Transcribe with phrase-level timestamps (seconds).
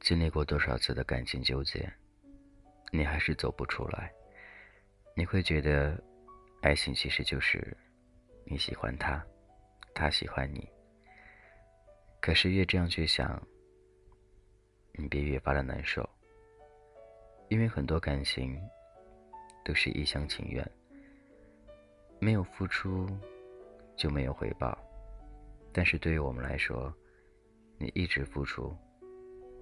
[0.00, 1.88] 经历过多少次的感情纠结，
[2.90, 4.10] 你还是走不出来。
[5.14, 5.96] 你会觉得，
[6.62, 7.76] 爱情其实就是
[8.44, 9.24] 你喜欢他，
[9.94, 10.68] 他喜欢你。
[12.20, 13.40] 可是越这样去想，
[14.94, 16.08] 你便越发的难受。
[17.48, 18.60] 因为很多感情
[19.64, 20.68] 都是一厢情愿，
[22.18, 23.06] 没有付出
[23.96, 24.76] 就没有回报。
[25.72, 26.92] 但是对于我们来说，
[27.78, 28.76] 你一直付出。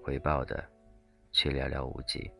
[0.01, 0.67] 回报的，
[1.31, 2.31] 却寥寥无几。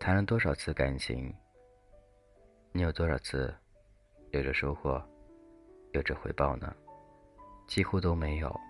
[0.00, 1.32] 谈了多少次感情，
[2.72, 3.54] 你有多少次
[4.32, 5.00] 有着收获，
[5.92, 6.74] 有着回报呢？
[7.68, 8.60] 几乎都没有。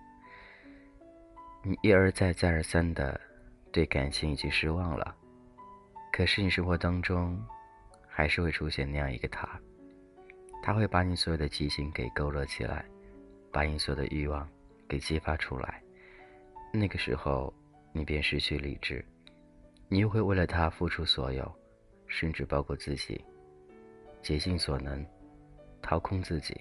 [1.63, 3.19] 你一而再、再而三的
[3.71, 5.15] 对感情已经失望了，
[6.11, 7.41] 可是你生活当中
[8.07, 9.47] 还是会出现那样一个他，
[10.61, 12.83] 他会把你所有的激情给勾勒起来，
[13.51, 14.47] 把你所有的欲望
[14.87, 15.81] 给激发出来。
[16.73, 17.53] 那个时候，
[17.93, 19.03] 你便失去理智，
[19.87, 21.49] 你又会为了他付出所有，
[22.07, 23.23] 甚至包括自己，
[24.21, 25.05] 竭尽所能，
[25.81, 26.59] 掏空自己，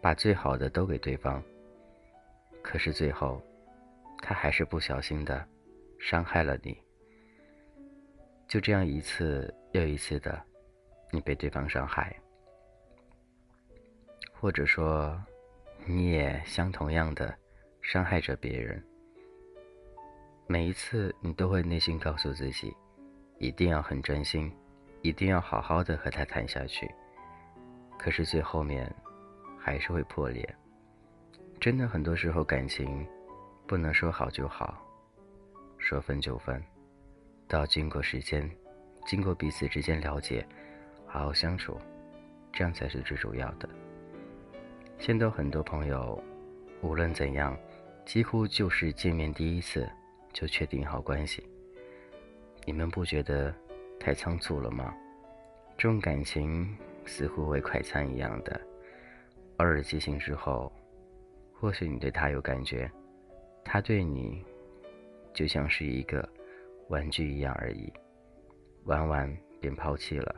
[0.00, 1.42] 把最好的都给对方。
[2.62, 3.42] 可是最后，
[4.22, 5.46] 他还是不小心的
[5.98, 6.83] 伤害了你。
[8.46, 10.40] 就这样一次又一次的，
[11.10, 12.14] 你被对方伤害，
[14.32, 15.20] 或者说，
[15.86, 17.34] 你也相同样的
[17.82, 18.82] 伤害着别人。
[20.46, 22.76] 每一次，你都会内心告诉自己，
[23.38, 24.52] 一定要很专心，
[25.00, 26.88] 一定要好好的和他谈下去。
[27.98, 28.94] 可是最后面，
[29.58, 30.46] 还是会破裂。
[31.58, 33.06] 真的，很多时候感情，
[33.66, 34.86] 不能说好就好，
[35.78, 36.62] 说分就分，
[37.48, 38.50] 到经过时间，
[39.06, 40.46] 经过彼此之间了解，
[41.06, 41.78] 好好相处，
[42.52, 43.68] 这样才是最主要的。
[44.98, 46.22] 现在很多朋友，
[46.82, 47.56] 无论怎样，
[48.04, 49.88] 几乎就是见面第一次。
[50.32, 51.48] 就确定好关系，
[52.64, 53.54] 你们不觉得
[54.00, 54.92] 太仓促了吗？
[55.78, 58.60] 这种感情似乎为快餐一样的，
[59.58, 60.72] 偶尔激情之后，
[61.52, 62.90] 或许你对他有感觉，
[63.64, 64.44] 他对你
[65.32, 66.28] 就像是一个
[66.88, 67.92] 玩具一样而已，
[68.84, 70.34] 玩完便抛弃了。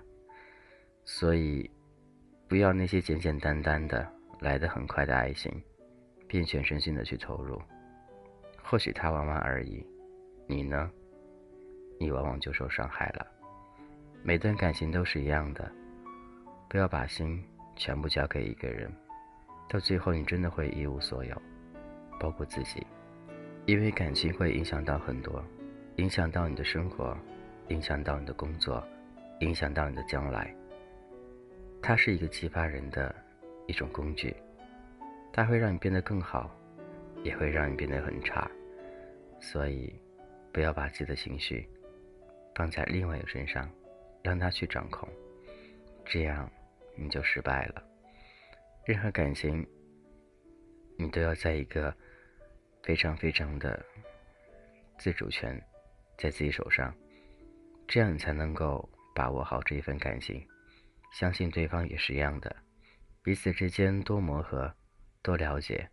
[1.05, 1.71] 所以，
[2.49, 4.07] 不要那些简简单单的
[4.41, 5.53] 来得很快的爱情，
[6.27, 7.61] 便全身心的去投入。
[8.63, 9.87] 或许他玩玩而已，
[10.47, 10.91] 你呢？
[11.99, 13.27] 你往往就受伤害了。
[14.23, 15.71] 每段感情都是一样的，
[16.69, 17.43] 不要把心
[17.77, 18.93] 全部交给一个人，
[19.69, 21.41] 到最后你真的会一无所有，
[22.19, 22.85] 包括自己。
[23.67, 25.43] 因为感情会影响到很多，
[25.97, 27.17] 影响到你的生活，
[27.69, 28.87] 影响到你的工作，
[29.41, 30.55] 影响到你的将来。
[31.83, 33.15] 它是一个激发人的
[33.67, 34.35] 一种工具，
[35.33, 36.51] 它会让你变得更好。
[37.23, 38.49] 也会让你变得很差，
[39.41, 39.93] 所以
[40.53, 41.69] 不要把自己的情绪
[42.55, 43.69] 放在另外一个身上，
[44.23, 45.09] 让他去掌控，
[46.05, 46.49] 这样
[46.95, 47.83] 你就失败了。
[48.85, 49.67] 任何感情，
[50.97, 51.93] 你都要在一个
[52.85, 53.85] 非常非常的
[54.99, 55.61] 自主权
[56.17, 56.95] 在自己手上，
[57.87, 60.45] 这样你才能够把握好这一份感情。
[61.13, 62.55] 相信对方也是一样的，
[63.23, 64.75] 彼此之间多磨合，
[65.23, 65.89] 多了解。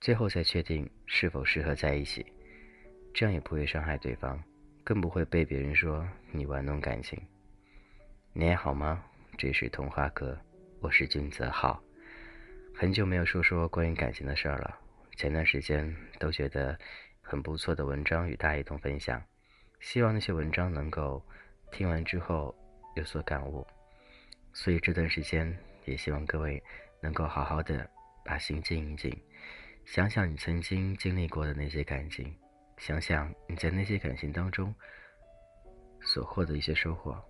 [0.00, 2.24] 最后才确定是否适合在一起，
[3.12, 4.42] 这样也不会伤害对方，
[4.82, 7.20] 更不会被别人说你玩弄感情。
[8.32, 9.04] 你还好吗？
[9.36, 10.38] 这是童话哥，
[10.80, 11.82] 我是君泽浩。
[12.74, 14.78] 很久没有说说关于感情的事儿了，
[15.16, 16.78] 前段时间都觉得
[17.20, 19.22] 很不错的文章与大家一同分享，
[19.80, 21.20] 希望那些文章能够
[21.72, 22.54] 听完之后
[22.94, 23.66] 有所感悟。
[24.52, 26.62] 所以这段时间也希望各位
[27.00, 27.88] 能够好好的
[28.24, 29.16] 把心静一静。
[29.84, 32.36] 想想你曾经经历过的那些感情，
[32.76, 34.74] 想想你在那些感情当中
[36.00, 37.20] 所获得一些收获，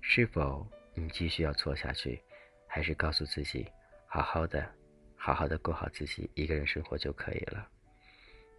[0.00, 2.20] 是否你继续要错下去，
[2.66, 3.66] 还是告诉自己
[4.06, 4.68] 好好的、
[5.16, 7.68] 好好的过好自己一个人生活就可以了？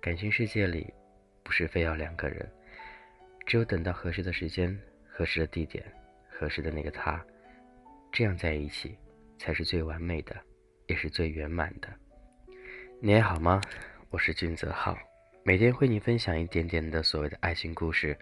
[0.01, 0.94] 感情世界里，
[1.44, 2.50] 不是非要两个人，
[3.50, 4.80] 只有等到合适的时间、
[5.12, 5.84] 合适的地点、
[6.30, 7.19] 合适的那个他，
[8.12, 8.96] 这样在一起，
[9.40, 10.36] 才是最完美的，
[10.86, 11.90] 也是最圆满的。
[13.01, 13.60] 你还好吗？
[14.12, 14.96] 我是俊泽浩，
[15.42, 18.16] 每天会你分享一点点的所谓的爱情故事，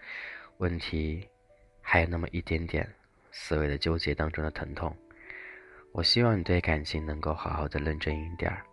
[0.56, 1.28] 问题
[1.82, 2.88] 还有那么一点点
[3.30, 4.96] 所谓的纠结当中的疼痛。
[5.92, 8.64] 我希望你对感情能够好好的认真一点儿。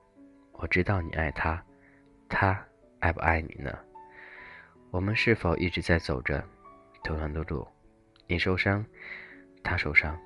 [0.53, 1.61] 我知道你爱他，
[2.29, 2.65] 他
[2.99, 3.77] 爱不爱你呢？
[4.95, 6.41] 我们是否一直在走着
[7.03, 7.67] 同样的路，
[8.27, 8.81] 你受伤，
[9.61, 10.17] 他受伤，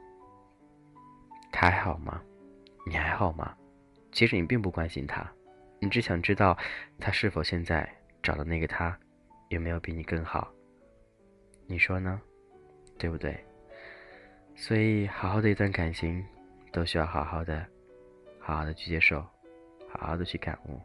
[1.51, 2.21] 他还好吗？
[2.85, 3.57] 你还好吗？
[4.11, 5.27] 其实你并不关心他，
[5.79, 6.55] 你只想知道
[6.99, 8.95] 他是否现在找的那个他
[9.47, 10.47] 有没有比你更好。
[11.65, 12.21] 你说呢？
[12.99, 13.43] 对不对？
[14.55, 16.23] 所以，好好的一段感情，
[16.71, 17.65] 都需要好好的、
[18.39, 19.19] 好好的去接受，
[19.91, 20.79] 好好的去感悟，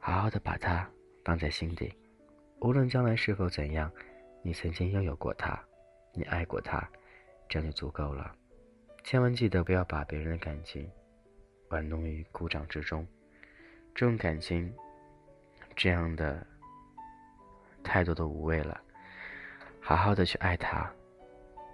[0.00, 0.84] 好好的把它
[1.24, 1.94] 放在心底。
[2.60, 3.90] 无论将来是否怎样，
[4.42, 5.58] 你曾经拥有过他，
[6.12, 6.88] 你爱过他，
[7.48, 8.34] 这样就足够了。
[9.04, 10.90] 千万记得不要把别人的感情
[11.68, 13.06] 玩弄于股掌之中。
[13.94, 14.72] 这种感情，
[15.76, 16.44] 这样的
[17.82, 18.80] 太多的无谓了。
[19.80, 20.92] 好好的去爱他，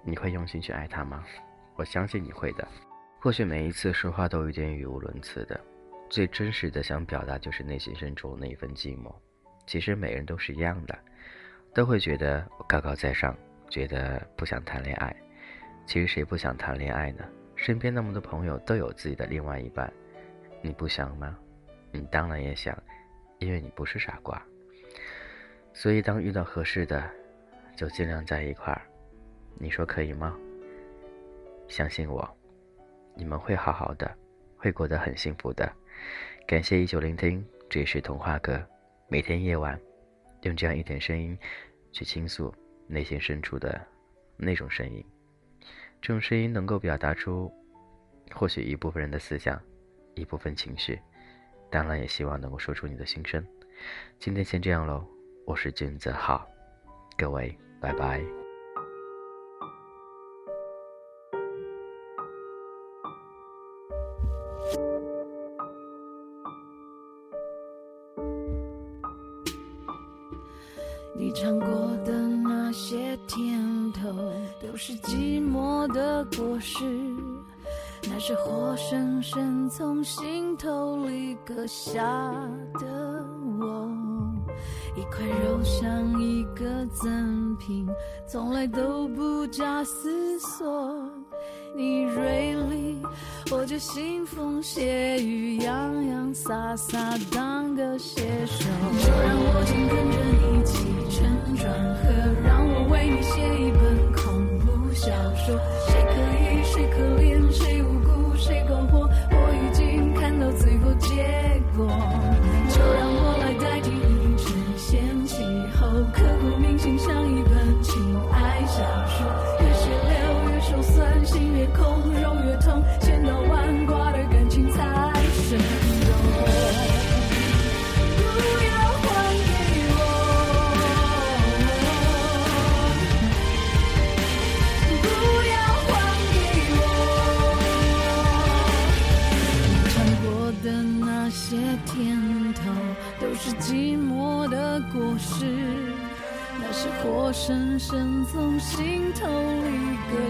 [0.04, 1.24] 你会用心去爱他吗？
[1.76, 2.68] 我相信你会的。
[3.20, 5.58] 或许每一次说话都有点语无伦次的，
[6.10, 9.12] 最真实的想表达就是内心深处那一份寂寞。
[9.66, 10.98] 其实每人都是一样的，
[11.72, 13.36] 都会觉得我高高在上，
[13.68, 15.14] 觉得不想谈恋爱。
[15.86, 17.24] 其实谁不想谈恋爱呢？
[17.56, 19.92] 身边那么多朋友都有自己的另外一半，
[20.60, 21.38] 你不想吗？
[21.92, 22.76] 你当然也想，
[23.38, 24.42] 因为你不是傻瓜。
[25.72, 27.08] 所以当遇到合适的，
[27.76, 28.82] 就尽量在一块儿。
[29.58, 30.36] 你说可以吗？
[31.68, 32.28] 相信我，
[33.14, 34.12] 你们会好好的，
[34.56, 35.70] 会过得很幸福的。
[36.46, 38.62] 感谢依旧聆听，这是童话哥。
[39.08, 39.78] 每天夜晚，
[40.42, 41.38] 用这样一点声音，
[41.92, 42.52] 去倾诉
[42.86, 43.80] 内心深处的
[44.36, 45.04] 那种声音。
[46.00, 47.52] 这种声音能够表达出，
[48.34, 49.60] 或许一部分人的思想，
[50.14, 50.98] 一部分情绪。
[51.70, 53.44] 当然，也希望能够说出你的心声。
[54.18, 55.06] 今天先这样喽，
[55.46, 56.46] 我是金子浩，
[57.16, 58.43] 各位拜拜。
[71.16, 71.68] 你尝过
[72.04, 74.10] 的那些甜头，
[74.60, 76.84] 都是寂寞的果实。
[78.10, 82.02] 那是活生生从心头里割下
[82.74, 83.24] 的
[83.60, 83.90] 我，
[84.96, 87.88] 一块肉像一个赠品，
[88.28, 90.92] 从来都不假思索。
[93.74, 98.64] 这，腥风血雨，洋洋洒洒当个写手。
[99.02, 100.76] 就让我紧跟着你起
[101.10, 101.26] 承
[101.56, 102.06] 转合，
[102.46, 103.82] 让我为你写一本
[104.12, 104.22] 恐
[104.60, 105.58] 怖小说。
[105.88, 111.88] 谁可疑，谁可怜，谁无辜，谁苟活，我已经看到最后结果。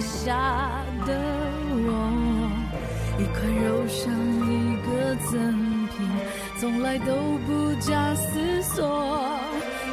[0.04, 1.10] 下的
[1.86, 1.88] 我，
[3.18, 4.02] 一块肉像
[4.44, 4.88] 一个
[5.30, 5.32] 赠
[5.88, 5.96] 品，
[6.60, 7.08] 从来都
[7.46, 7.48] 不
[7.80, 8.76] 假思索。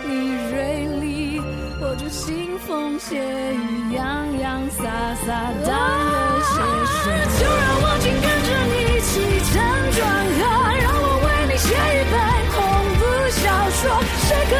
[0.04, 0.10] 你
[0.52, 1.40] 锐利，
[1.80, 3.16] 我就腥风血
[3.54, 4.84] 雨，洋洋洒
[5.26, 5.28] 洒
[5.66, 5.72] 当
[6.12, 7.08] 个写手。
[7.40, 8.74] 就让我紧跟着你
[9.08, 9.10] 起
[9.48, 9.54] 承
[9.96, 10.00] 转
[10.38, 10.40] 合，
[10.82, 12.14] 让我为你写一本
[12.52, 12.60] 恐
[13.00, 13.02] 怖
[13.32, 13.42] 小
[13.72, 13.82] 说。
[14.28, 14.60] 谁可疑，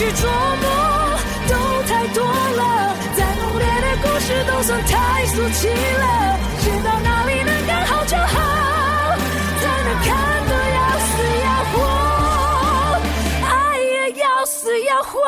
[0.00, 0.64] 去琢磨
[1.46, 1.52] 都
[1.82, 8.32] 太多了，再浓烈的故事都算太俗气了，知道哪里能刚好就好，
[9.60, 10.08] 才能看
[10.48, 11.12] 得要死
[11.44, 11.76] 要活，
[13.44, 15.20] 爱也要死要活。